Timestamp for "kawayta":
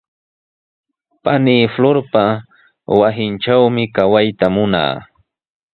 3.95-4.45